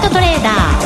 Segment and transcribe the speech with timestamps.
[0.00, 0.80] トトレーダー。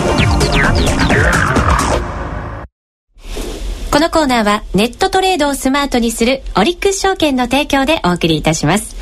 [3.92, 8.96] このコーナーはネットトレードをスマートにするオリックス証券の提供でお送りいたします。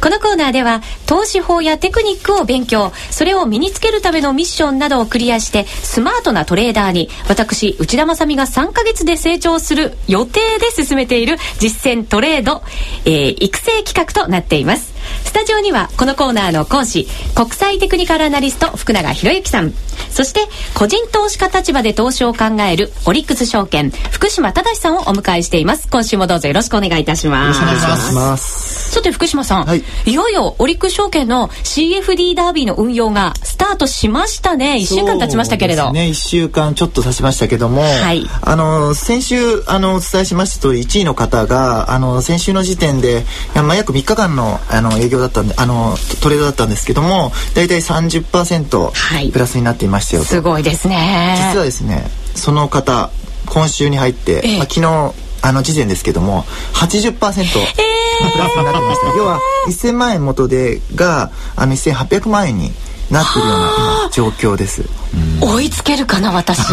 [0.00, 12.62] このコーナーでは投資法やテクニックを勉強それを身につけるためのミッションなどをクリアしてスマートなトレーダーに私内田まさみが3ヶ月で成長する予定で進めている実践トレード、
[13.04, 14.91] えー、育成企画となっています。
[15.24, 19.72] スタジオにはこのコーナーの講師国際テクニカルアナリスト福永博之さん。
[20.10, 20.40] そして
[20.74, 25.88] 個人投資家立場で投資を考えるオリックス証券福島正さんをお迎えしています。
[25.88, 27.60] 今週もどうぞよろしくお願いいたします。
[27.60, 28.71] よろしくお願いします。
[28.92, 34.74] さて福島さん、はい、いよいよオリックス証券の CFD ダービーの運用がスタートしましたね。
[34.74, 35.92] 1週間経ちましたけれど。
[35.92, 36.08] ね。
[36.10, 43.24] 1週間ちょっと経ちましたけども、はい、あの先週あのお伝えしました通り1位の方があの先週の時点で、
[43.54, 51.34] まあ、約3日間のあの営業だったんであのトレードだったんですけども大体30%プラスになっていましたよと、すごいですね。
[51.54, 53.08] 実はですねその方
[53.46, 62.72] 今週に入って、ええ、まあ、昨日あの時点ですけども80%プラスになってました、えー、 要は1000万円元でがあの1800万円に
[63.10, 65.01] なってるような今状況です。
[65.40, 66.60] 追いつけるかな私。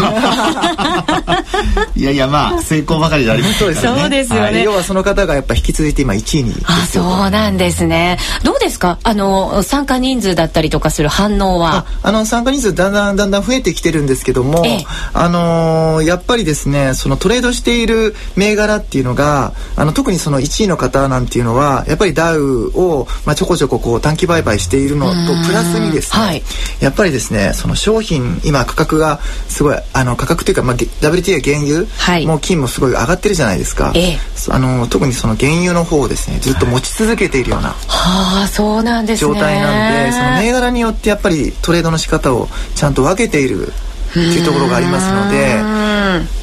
[1.96, 8.18] いやいやまあ成功ばかりじゃありません、ね、 そうですよね、はい、要はその方がやっぱ引き続いて今1位にあそうなんですね。
[8.42, 8.98] どうですか？
[9.02, 11.84] あの参加人数だったりとかする反応は。
[12.02, 25.12] あの参加人数だんだんだんだん増えてきてるんですけども、ええ、あのー、やっぱりですねそのトレードしている銘柄っていうのがあの特にその1位の方なんていうのはやっぱりダウを、まあ、ちょこちょここう短期売買しているのと
[25.46, 26.42] プラスにですね、はい、
[26.80, 34.18] やっぱりですねその商品今価格がすごいあの価格というか、まあ、WTA 原油、はい、もう金もすごい上がってるじゃないですか、ええ、
[34.50, 43.72] あの特にその原油の方をですねずっと持ち続けているような、はあそうなんです、ね、状態なんでその銘柄によってやっぱりトレードの仕方をちゃんと分けている
[44.10, 45.62] っていうところがありますので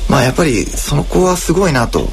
[0.09, 2.07] まあやっぱりその子はすごいなと。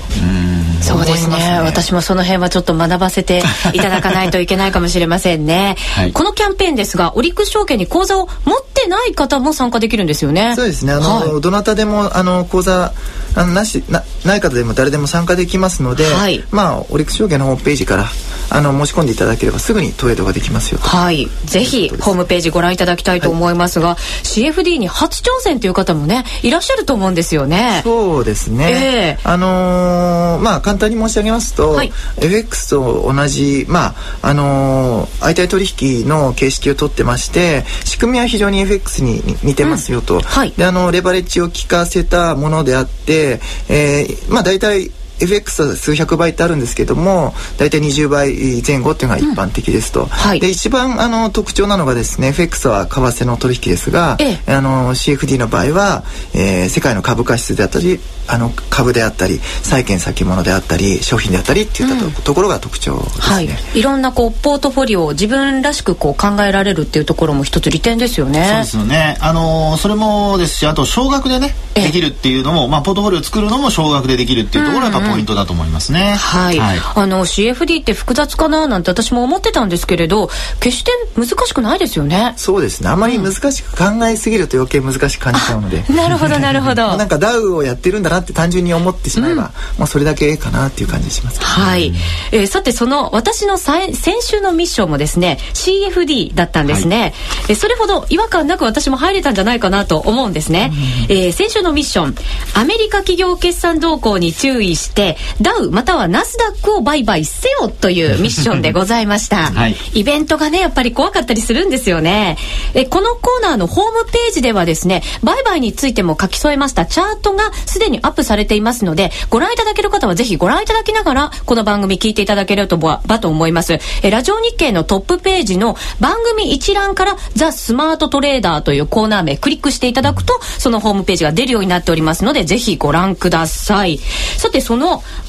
[0.83, 3.43] そうですね、ね、私もその辺はちょっと学ばせて
[3.73, 8.37] いただかないといけないかもしれませんね、はい、このキャンペーンですがオリックス証券に口座を持っ
[8.75, 10.55] てない方も参加できるんですよね。
[10.57, 10.93] そうですね。
[10.93, 12.93] あの、はい、どなたでもあの口座
[13.35, 18.05] あのなしなない方でも誰でも参加できますので、はい、まあオリックス証券のホームページから
[18.51, 21.29] あの申し込んでいただければすぐにトレードができますよはい。
[21.45, 27.81] ぜひホームページご覧いただきたいと思いますが、はい、CFD に初挑戦という方もねいらっしゃると思うんですよね。
[27.85, 35.67] そうですね、えー、あのー、まあ簡単に申し上げますと、はい、FX と同じまああのー、相対取
[36.03, 40.21] 引の形式をとってまして仕組みは非常に FX に似てますよと、うん。
[40.23, 44.91] はい、であのレバレッジを効かせたものであってえー、まあ大体
[45.21, 56.05] FX は数百倍ってあるんですけども大体20倍前後っていうのが一般的ですと、うんはい、で一番あの特徴なのがですね FX は為替の取引ですが、ええ、あの CFD の場合は、
[56.35, 63.49] えー、世界の株価指数であったりあの株であったり債券先物であったり商品であったりっていったとうん、ところが特徴ですね、はい、
[63.79, 68.45] いろんなこうポートフォリオを自分らしくこう考えられるっていうところも一つ利点ですよね。
[68.45, 69.17] そうですよね。
[69.21, 80.29] あのそれもですしあと少額でねできるっていうのも、まあ、ポートフォリオを作るのも少額でできるっていうところがやっぱポイントだと思いますね、はい、はい、あの CFD って複雑かななんて私も思ってたんですけれど
[80.61, 82.35] 決して難しくないですよね。
[82.37, 82.89] そうですね。
[82.89, 86.97] あまり難しく考えすぎると余計難しく感じちゃうので、なるほどなるほど。
[86.97, 91.93] な んかダウをやってるんだなって単純に思ってしまえば、うん、もうそれだけかなっていう感じします、ね、はい、
[92.33, 97.15] えー、さてその私の先週のミッションもですね CFD だったんですね、はい、
[97.51, 100.71] えそれほど違和感なく私も入れたんじゃないかなと思うんですね、
[101.09, 102.15] うん、えー、先週のミッション
[102.55, 112.37] アメリカ企業決算動向に注意してダウまたはナスダックを売買せよという ミッションでございました、 はい、イベントがねやっぱり怖かったりするんですよね
[112.75, 123.79] えこのコーナーのホームページではですね売買についても書き添えましたチャートがすでにアップされていますので、ご覧いただける方はぜひご覧いただきながら、この番組聞いていただけるとばと思います。
[124.03, 133.99] えラジオ日経のトップページの番組一覧から、ザ・スマートトレーダーというコーナー名クリックしていただくと、そのホームページが出るようになっておりますので、ぜひご覧ください。
[134.37, 134.84] さて、その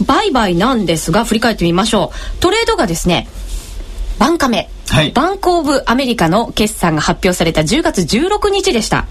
[0.06, 2.38] 売買なんですが、振り返ってみましょう。
[2.40, 3.28] トレードがですね、
[4.20, 9.06] バンカメ、はい、バンコーブアメリカの決算が発表された10月16日でした。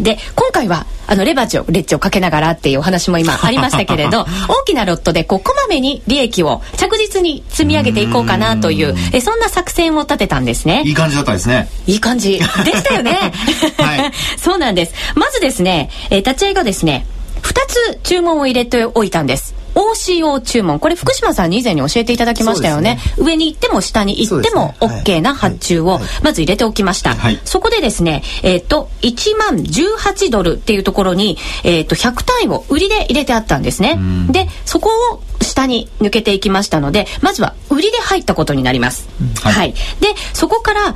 [0.00, 10.82] で今回はあのレバージをレッジをかけながらっていうお話も今ありましたけれど 大きなロットでこうこまめに利益を着実に積み上げていこうかなというえそんな作戦を立てたんですね。
[10.84, 11.68] いい感じだったですね。
[11.86, 12.38] いい感じ。
[12.64, 13.32] でしたよね。
[13.78, 14.12] はい。
[14.36, 14.94] そうなんです。
[15.14, 17.06] まずですね、えー、立ち会いがですね
[17.42, 20.80] 2つ注文を入れておいたんです OCO 注文。
[20.80, 33.98] これ福島さんに以前に教えていただきましたよね、ね、上に行っても下に行っても OK な発注をまず入れておきました、はい、そこでですねえっ、ー、と1万18ドルっていうところに、えっ、ー、と100単位を売りで入れてあったんですね。
[34.30, 39.08] でそこを下に抜けていきましたのでまずは売りで入ったことになります、
[39.42, 39.78] はい、はい、で
[40.34, 40.94] そこから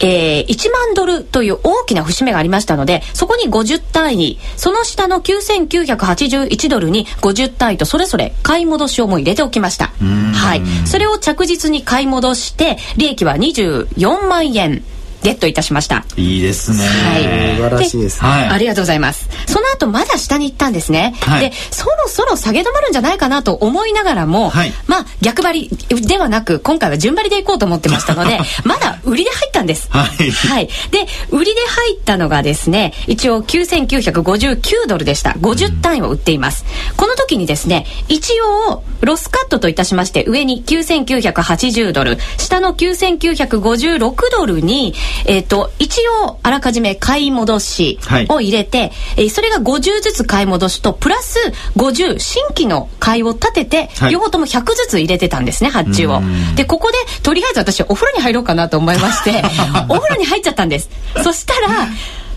[0.00, 9.92] えー、1万ドルという大きな節目がありましたので、そこに50単位、その下の9981ドルに50単位とそれぞれ買い戻しをも入れておきました。
[10.34, 10.62] はい。
[10.86, 14.82] それを着実に買い戻して、利益は24万円。
[15.24, 16.04] ゲットいたしました。
[16.16, 19.28] いいですね、はい、素晴らしいです、ね、ありがとうございます。
[19.46, 35.30] その後まだ下に行ったんですね、はい、でそろそろ下げ止まるんじゃないかなと思いながらも、はい、まあ逆張りではなく今回は順張りでいこうと思ってましたので まだ売りで入ったんです、はい、はい、で売りで入ったのがですね一応9959ドルでした。
[35.30, 38.32] 50単位を売っています、うん、この時にですね一
[38.68, 44.94] 応ロスカットといたしまして上に9980ドル下の9956ドルに
[45.26, 51.38] えっ、ー、と、一応、あらかじめ買い戻しを入れて、はい、えー、それが50ずつ買い戻しと、プラス
[51.76, 56.20] 50、新規の買いを立てて、はい、両方とも100ずつ入れてたんですね、発注を。
[56.56, 59.42] で、ここで、とりあえず私、お風呂に入ろうかなと思いまして、
[59.88, 60.90] お風呂に入っちゃったんです。
[61.22, 61.88] そしたら、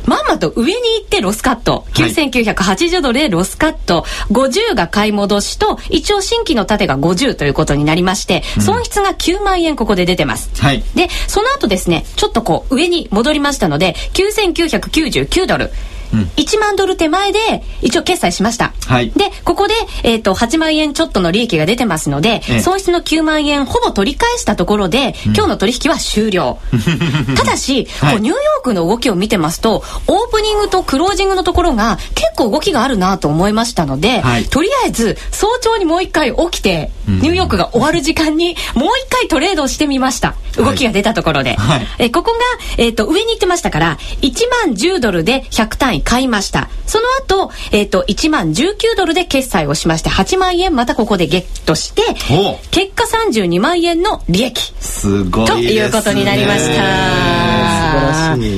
[0.08, 1.86] まんまと上に行ってロスカット。
[1.94, 4.06] 9980ドルでロスカット。
[4.32, 10.50] 50が買い戻しと、一応新規の盾が50ということになりまして、損失が9万円ここで出てます。
[10.62, 15.72] はい、で、その後ですね、ちょっとこう上に戻りましたので、9999ドル。
[16.14, 17.40] うん、1万ドル手前で
[17.82, 18.74] 一応決済しました。
[18.86, 19.74] はい、で、ここで、
[20.04, 26.60] えっ、ー、と、8万円ちょっとの利益が出てますので、ええ、損失の9万円ほぼ取り返したところで、うん、今日の取引は終了。
[27.36, 40.36] ただし、はい、ニューヨークの動きを見てますと、オープニングとクロージングのところが結構動きがあるなと思いましたので、はい、とりあえず早朝にもう一回起きて、ニューヨークが終わる時間にもう一回トレードをしてみました。
[40.58, 41.56] 動きが出たところで。
[41.56, 42.40] はい、えここが、
[42.78, 46.70] えっ、ー、と、上に行ってましたから、1万10ドルで100単位買いました。
[46.86, 52.02] その後、えっ、ー、と、1万19ドルで決済をしまして、8万円またここでゲットして、
[52.72, 54.74] 結果32万円の利益。
[54.80, 57.48] すごい、ということになりました。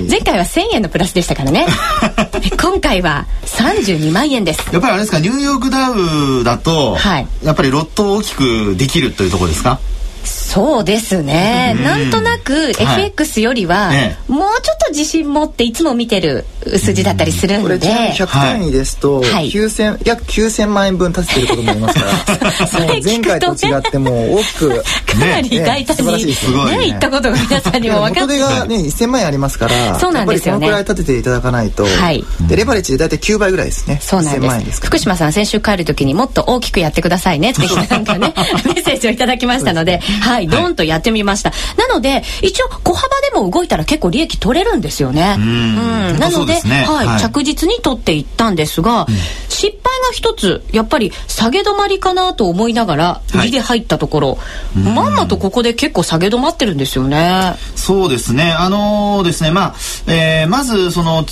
[0.10, 1.68] 前回は1000円のプラスでしたからね。
[2.60, 4.62] 今回は32万円です。
[4.72, 9.80] やっぱりあれですか、ニューヨークダウだと、はい、やっぱりロットを大きくくできるというところですか？
[10.26, 16.46] そうですね、うん、なんとなく FX よりは、はい、もうちょっと自信持っていつも見てる
[16.78, 22.10] 数字だったりするんで、うん、これ100単位ですと、はい、9000約9000万円分立ててることもありますから。
[23.04, 24.70] 前回と違っても大きく
[25.06, 26.32] かなり大胆に、ね。
[26.32, 28.40] ね、言ったことが皆さんにも分かって。
[28.40, 30.68] 元手がね1000万円ありますからそうなんですよね。
[30.68, 34.00] このくらい立てていただかないと、はい、でレバレッジで大体9倍ぐらいですね。
[34.02, 38.34] そうなんです、福島さん先週帰る時にもっと大きくやってくださいねってなんかね
[38.66, 40.48] メッセージをいただきましたのではい。
[40.48, 45.36] ドンとやってみました、なので一応小幅でも動いたら結構利益取れるんですよね。
[45.38, 46.20] うん。
[46.20, 49.16] なので、ね、はい、はい、着実に取っていったんですが、うん、
[49.50, 54.36] 失敗が一つやっぱり下げ止まりかなと思いながら売りで入ったところ、は
[54.76, 57.56] い、まんまとここで結構下げ止まってるんですよね。
[57.76, 58.52] そうですね。
[58.52, 59.76] あのー、ですねまあ、
[60.08, 61.26] えー、まずその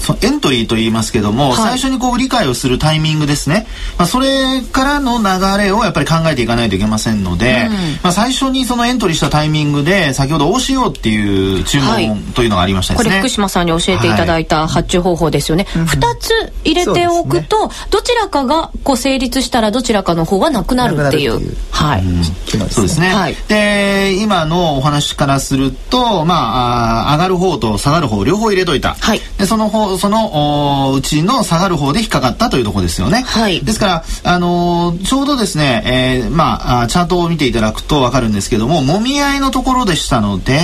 [0.00, 3.66] そエントリーと言いますけども、はい、最初にこう理解をするタイミングですね、
[3.96, 7.72] まあ、それからの流れをやっぱり考えていかないといけませんので、うん、
[8.02, 16.30] まあ、最初にそのエントリーしたタイミングで先ほど OCO っていう注文というのがありましたですね、これ福島さんに教えていただいた発注方法ですよね、はい、2つ
[16.64, 21.38] 入れておくと、ね、どちらかがこう成立したらどちらかの方はなくなるっていう。
[21.70, 35.82] はい、うん、そうですね、はい、で今のお話からするとまあ上がる方と下がる方両方入れといた、はい、でその方そのうちの下がる方で引っかかったというところですよね、はい、ですからあのー、ちょうどですね、
[36.24, 40.58] えー、まあチャートを見ていただくと分かるんですけどももみ合いのところでしたので、うん、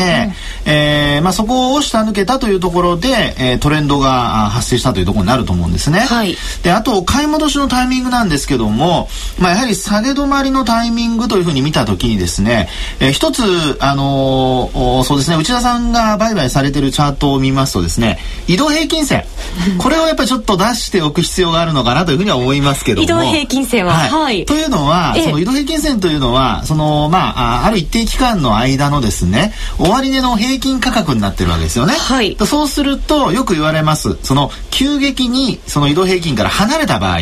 [0.73, 3.09] えー、まあ、そこを下抜けたというところで、
[3.39, 6.01] えー、トレンドが発生したというところになると思うんですね。
[6.01, 9.09] はい、であと買い戻しのタイミングなんですけども、
[9.39, 12.69] まあ、やはり下げ止まりのタイミングというふうに見た時にですね、
[13.01, 13.43] えー、一つ、
[13.81, 19.25] あのー、そうですね内田さんが売買されてるチャートを見ますとですね移動平均線
[19.79, 23.05] これをやっぱりちょっと出しておく必要があるのかなというふうには思いますけども。
[23.05, 34.19] 移動平均線は、はい、はい、というのは、その移動平均線というのはそのまあある一定期間の間のですね終値の平均価格になってるわけですよね、はい、そうするとよく言われます。
[34.23, 37.21] その急激にその移動平均から離れた場合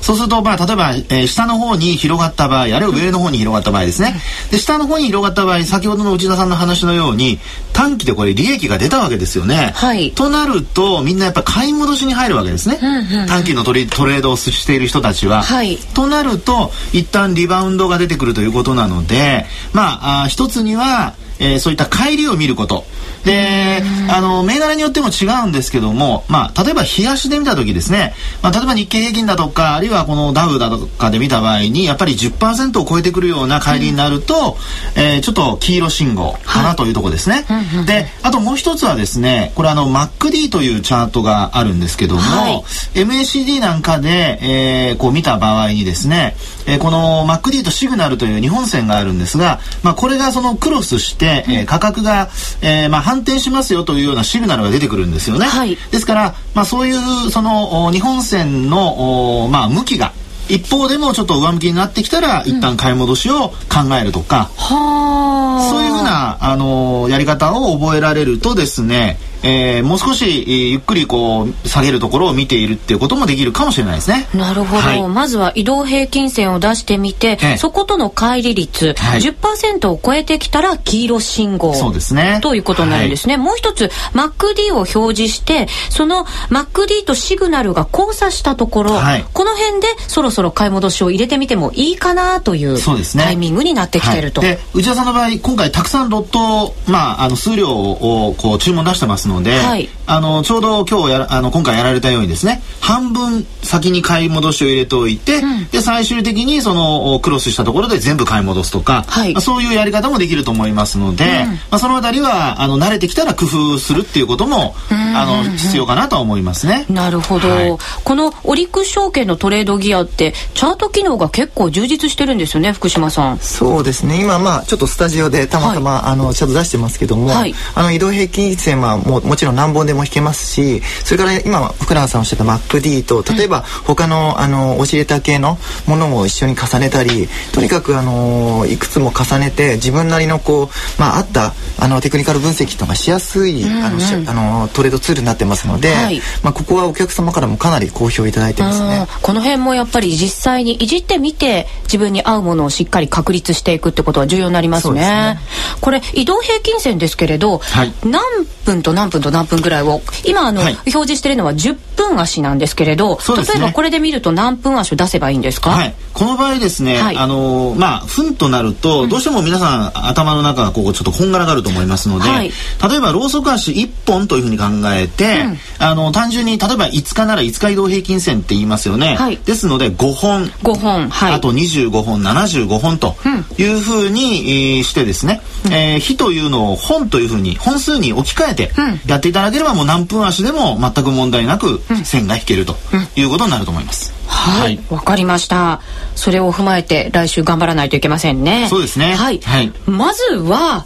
[0.00, 4.20] そうすると、まあ、例えば、えー、下の方に広がった場合、あるいは上の方に広がった場合ですね。
[4.50, 7.38] で、下の方に広がった場合、先ほどの内田さんの話のように、
[7.72, 9.72] 短期でこれ利益が出たわけですよね。
[9.74, 10.12] はい。
[10.12, 12.78] となると、みんなやっぱ買い戻しに入るわけですね。
[12.80, 15.42] うんうん、短期のトレトレードをしている人たちは。
[15.42, 15.78] はい。
[15.94, 22.84] となると、一旦リバウンドが出てくるということなので、まあ、あ一つには、えー、そういった帰りを見ること。
[23.24, 34.56] で、あの、銘柄によっても違うんですけども、まあ、例えば日足で見た時ですね、まあ、例えば日経平均だとか、あるいはこのダウだとかで見た場合に、やっぱり10%を超えてくるような帰りになると、
[34.96, 37.44] うん、えー、ちょっと黄色信号かなというところですね。
[37.46, 42.62] はい、で、あともう一つはですね、これあの、MacD というチャートがあるんですけども、はい、
[42.94, 52.28] MACD なんかで、えー、こう見た場合にですね、えー、この MacD とシグナルという日本線があるんですが、まあ、これがそのクロスして、えー、価格が、
[52.62, 55.46] えー、まあ、反転しますよというようなシグナルが出てくるんですよね。
[55.46, 60.12] はい、ですから、まあ、そういうその日本線のまあ、向きが
[60.48, 74.28] 一方でもちょっと上向きになってきたら、一旦買い戻しを考えるとか、うん、そういうふうな、あのやり方を覚えられるとですねえー、もう少し、えー、ゆっくりこう下げるところを見ているっていうこともできるかもしれないですね。
[74.34, 82.40] なるほど、はい、まずは移動平均線を出してみて、ええ、そことの乖離率、はい、10%を超えてきたら黄色信号そうですね。
[82.42, 83.36] ということになるんですね。
[83.36, 92.78] はい、もう一つ MacD を表示してその MacD とシグナルが交差したところ、はい、この辺でそろそろ買い戻しを入れてみてもいいかなという
[93.16, 94.40] タイミングになってきてると。
[94.40, 116.86] で内田さんの場合今回たくさんロット、まあ、あの数量をこう注文出してますので、はい、あのちょうど今日やあの今回やられたようにですね半分先に買い戻しを入れておいて、うん、で最終的にそのクロスしたところで全部買い戻すとか、はい、まあ、そういうやり方もできると思いますので、うん、まあ、そのあたりはあの慣れてきたら工夫するっていうことも、あの必要かなと思いますね。
[116.88, 123.38] なるほど、はい、このオリックス証券のトレードギアってチャート機能が結構充実してるんですよね福島さん。
[123.38, 124.20] そうですね。
[124.20, 149.06] 今まあちょっとスタジオでたまたま、あのチャート出してますけども、あの移動平均線はももちろん何本でも引けますしそれから今福永さんおっしゃった MacD と例えば他のあのオシレーター系のものも一緒に重ねたりとにかくあのいくつも重ねて自分なりのこう、まあ、あったあのテクニカル分析とかしやすい、うんうん、あのあのトレードツールになってますので、はい、まあ、ここはお客様からもかなり好評いただいてますね。
[149.22, 155.38] この辺もやっぱり実際にいじってみて自分に合うものをしっかり確立していくってことは重要になりますね。
[155.80, 158.22] これ移動平均線ですけれど、はい、何
[158.64, 163.22] 分と何分と何分ぐらいを今あの、はい、表示してるのは10分足なんですけれど、ね、
[163.54, 172.50] 例えばこれで見ると何分足を出せばいいんですか、はい、この場合ですね、はい、あのまあ分となると、どうしても皆さん頭の中がこうちょっとこんがらがると思いますので、はい、
[172.88, 180.44] 例えばローソク足1本というふうに考えて、うん、あの単純に例えば5日なら5日移動平均線って言いますよね、はい、ですので5本。
[180.62, 183.16] 5本、はい、あと25本75本と
[183.58, 188.70] いうふうに、えー、してですね、うん、えー、日というのを本というふうに本数に置き換えて
[189.06, 192.76] やっていただければもう何分足でも全く問題なく線が引けると
[193.16, 194.12] いうことになると思います。
[194.26, 194.76] はい。
[194.88, 195.80] わ、はい、かりました。
[196.14, 198.68] それを踏まえて来週頑張らないといけませんね。
[198.68, 199.14] そうですね。
[199.14, 200.84] はい、はい、まずは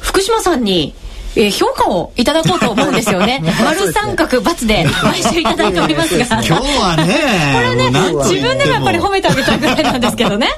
[0.00, 0.94] 福島さんに
[1.34, 3.42] えー、評価をいただこうと思うんですよね。
[3.64, 6.24] 丸三角×で毎週いただいておりますが。
[6.42, 7.14] 今日はね。
[7.54, 10.48] これね、自分でもやっぱり褒めてあげたいぐらいなんですけどね。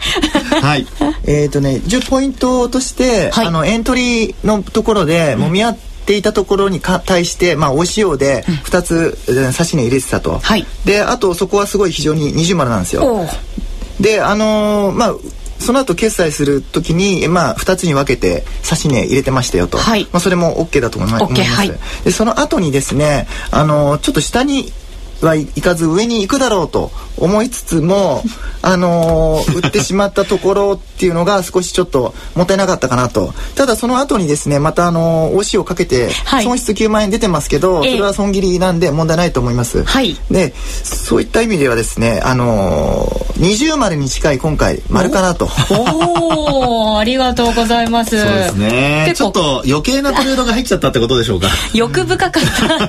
[0.61, 0.87] はい。
[1.27, 13.27] えっ、とね、10ポイントとして、はい、あの、エントリーのところで、もみ合って、ていたところに対して、まあ、お塩で2つ、うん、刺し根入れてたと、はい、であとそこはすごい非常に二重丸なんですよ
[14.01, 15.15] であのー、まあ
[15.65, 21.71] その後決済するときに、まあ、2つに分けて刺し値入れてましたよと、はい、まあ、それも OK だと思います、はい、
[22.05, 24.73] でその後にですねあのちょっと下に
[25.21, 28.23] はいかず上に行くだろうと思いつつも、
[28.63, 33.33] あのー、売ってしまったところっていうのが少しちょっともったいなかったかなと。
[33.55, 36.11] ただその後にですねまたあのー、OC をかけて
[36.43, 45.49] 損失9万円出てますけど、はい、それは損切りなんで問題ないと思います、はい、でそういった意味ではですねあのー、二重丸に近い今回丸かなと。
[45.71, 48.19] おおありがとうございます。
[48.19, 49.13] そうですね。
[49.17, 51.49] ちょっと余計なトレードが入っちゃったってことでしょうか。
[51.73, 52.33] 欲深かっ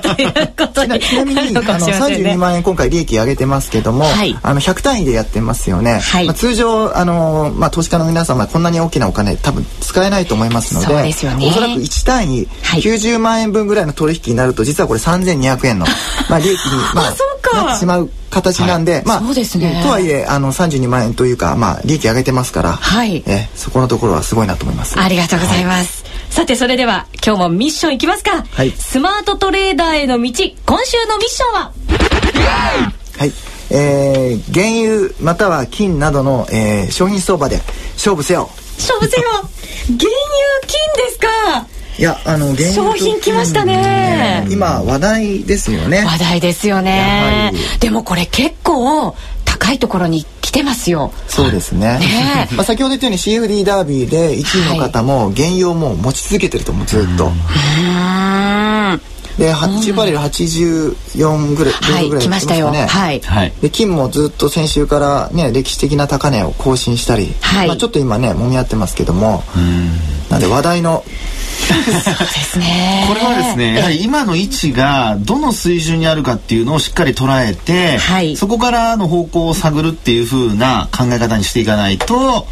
[0.00, 1.86] ということにちなみにあの
[2.22, 15.86] 32万円今回利益上げてますけども、はい、あの100単位でやってますよね、はい、まあ、通常あの、まあ、投資家の皆様こんなに大きなお金多分使えないと思いますのでで、ね、おそらく1単位90万円分ぐらいの取引になると実はこれ3200円の、
[16.28, 17.14] まあ、利益に、まあ、
[17.54, 19.80] なってしまう形なんで、はい、まあそうですね。
[19.82, 24.98] とはいえあの32万円というかまあ利益上げてますから、はい、えそこのところはすごいなと思います。
[24.98, 26.04] ありがとうございます。
[26.04, 28.44] はい、さてそれでは今日もミッションいきますか。
[28.50, 30.32] はい、スマートトレーダーへの道
[30.66, 31.72] 今週のミッションは？
[32.42, 33.32] はい。
[33.70, 37.60] えー、原油または金などの、えー、商品相場で
[37.94, 38.48] 勝負せよ。
[38.76, 39.28] 勝負せよ。
[39.30, 39.42] 原
[39.88, 40.06] 油
[40.66, 41.76] 金ですか。
[41.98, 44.46] いやあの商品来ましたね。
[44.50, 46.04] 今話題ですよね。
[46.04, 47.52] 話題ですよね。
[47.80, 51.10] でもこれ結構高いところに来てますよ。
[51.26, 51.98] そうですね。
[51.98, 52.48] ね。
[52.54, 57.32] まあ先ほど言ったように CFD ダービーで1位の方も原油をもう持ち続けてると思うずっと
[59.38, 63.20] で8バレル84ぐらい、はい、ぐらい来ましたよ、はい、
[63.60, 69.42] で金もずっと先週からね歴史的な高値を更新したり、はい、まあ、ちょっと今ね揉み合ってますけども。
[70.30, 71.04] なんで話題の
[71.66, 73.04] そうですね。
[73.08, 82.46] これはですねやはり今の位置がどの水準にあるかっていうのをしっかり捉えて、はい、そこからの方向を探るっていうふうな考え方にしていかないと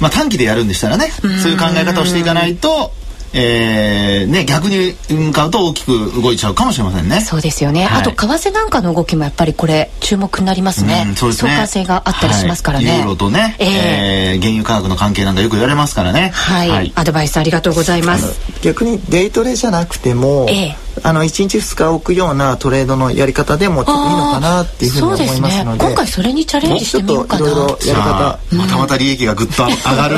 [0.00, 1.08] まあ短期でやるんでしたらね
[1.42, 2.92] そういう考え方をしていかないと
[3.34, 7.20] えー、ね、逆に向かうと大きく動いちゃうかもしれませんね。
[7.20, 7.84] そうですよね。
[7.84, 11.04] はい、あと為替なんかの動きもやっぱりこれ注目になりますね。
[11.08, 11.50] うん、そうですね。
[11.50, 12.88] 相関性があったりしますからね。
[12.88, 16.30] はい、ユーロとね、えー、えー、原油価格の関係なんかよく言われますからね。
[16.32, 16.68] はい。
[16.68, 18.40] はい、アドバイスありがとうございます。
[18.62, 23.94] 逆にデイトレじゃなくても、えーあの1日2日置くようなトレードのやり方でもいいの
[24.32, 27.46] かなっていうふうに思いますので、ね、今回それにチャレンジしてみようかな。
[27.46, 30.16] いろいろやり方、またまた利益がぐっと上がる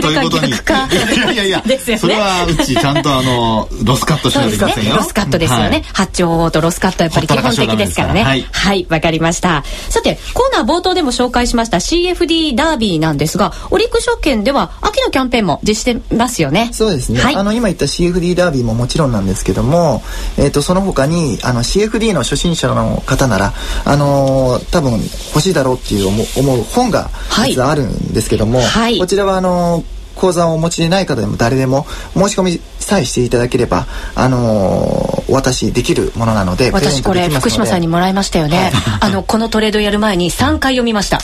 [0.00, 0.50] ということに。
[0.50, 4.96] いやいやいや、ね、それはうちちゃんとあのロスカットしないといけませんよ。
[4.96, 5.68] ロスカットですよね。
[5.68, 8.22] はい、八丁とロスカットやっぱり基本的ですからね。
[8.22, 9.64] はいはい、わかりました。
[9.88, 16.70] さてコーナー冒頭でも紹介しました CFD ダービーなんですが、オリック証券では秋のキャンペーンも実施してますよね。
[16.72, 17.20] そうですね。
[17.20, 19.97] はい、あの今言った CFD ダービーももちろんなんですけども、
[20.36, 23.52] えっ、ー、とその他にあの CFD の初心者の方なら
[23.84, 27.10] あのー、多分欲しいだろうっていう思う本が
[27.46, 41.18] 実はあるんですけども、はい、こちらはあのー口座をお持ちでない方でも誰でも申し込みさえしていただければ、あのー、お渡しできるものなので私これ福島さんにもらいましたよね、はい、あのこのトレードやる前に3回読みました。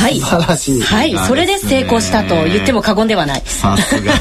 [0.00, 0.18] はい。
[0.18, 0.80] 素晴らしい。
[0.80, 1.18] はい。
[1.18, 3.42] それで成功したと言っても過言ではない。
[3.44, 4.12] さすが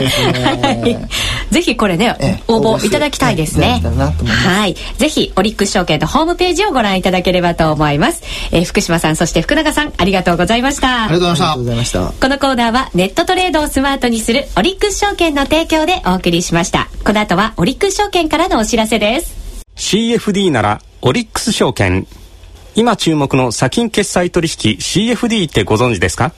[0.00, 1.08] ですね、
[1.50, 3.80] ぜひこれね応募いただきたいですね。
[4.26, 4.76] はい。
[4.98, 8.22] ぜひオリックス証券のホームページをご覧いただければと思います、
[8.52, 11.04] えー、福島さんそして福永さんありがとうございました。
[11.04, 12.12] ありがとうございました。
[12.12, 16.88] このコーナーはネットトレードをスマートにするオリックス証券の提供でお送りしました。
[17.04, 19.64] この後はオリックス証券からのお知らせです。
[19.76, 22.06] CFD ならオリックス証券。
[22.74, 26.32] 今注目の先金決済取引 CFD ってご存知ですか？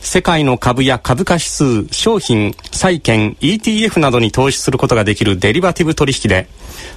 [0.00, 6.48] 世界の株や株価指数、商品、債券、ETF などに投資することができるデリバティブ取引で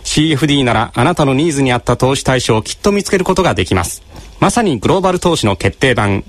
[0.03, 4.01] CFD ならあなたのニーズに合った投資対象をきっと見つけることができます。
[4.39, 6.23] まさにグローバル投資の決定版。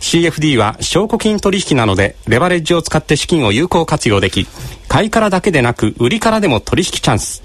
[0.00, 4.46] CFD は証拠金取引なのでレバレッジを使って資金を有効活用でき
[4.88, 7.42] 買いからだけでなく売りからでも取引チャンス。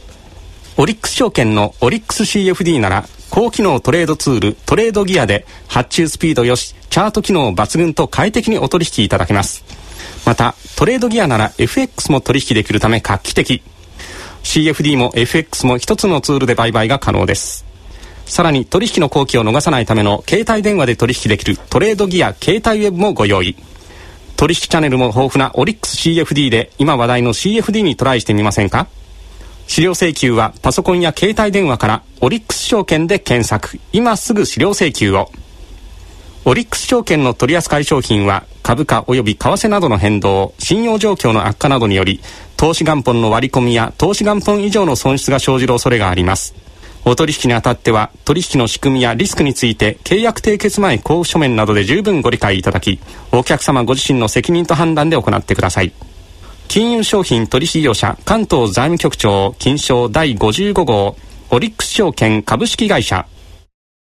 [0.78, 9.64] オリックス証券のオリックス CFD なら高機能トレードツールトレードギアで発注スピードよしチャート機能抜群と快適にお取引いただけます。
[10.26, 13.64] またトレードギアなら FX も取引できるため画期的。
[14.44, 17.71] CFD も FX も一つのツールで売買が可能です。
[18.32, 23.58] さらに取引の後期を逃さないための携帯電話で取引できるトレードギア携帯ウェブもご用意
[24.38, 28.88] 取引チャンネルも豊富なオリックス CFD で今話題の CFD にトライしてみませんか
[29.68, 35.30] 資料請求はパソコンや携帯電話からオリックス証券で検索今すぐ資料請求を
[36.46, 42.22] オリックス証券の取扱い商品は株価及び為替などの変動信用状況の悪化などにより
[42.56, 46.71] 投資元本の割り込みや投資元本以上の損失が生じる恐れがあります
[47.04, 53.00] お取引にあたっては取引の仕組みやリスクについて契約締結前交付書面などで十分ご理解いただき
[53.32, 55.92] お客様ご自身の責任と判断で行ってください。
[56.68, 61.18] 金融商品取引業者関東財務局長金賞第55号
[61.50, 63.26] オリックス証券株式会社。